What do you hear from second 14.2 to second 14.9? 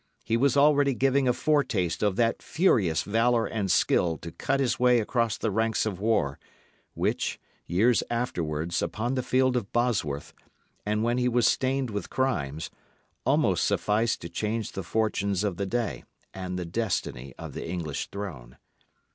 to change the